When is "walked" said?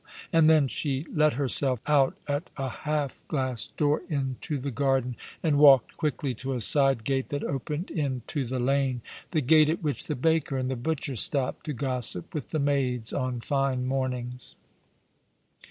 5.59-5.95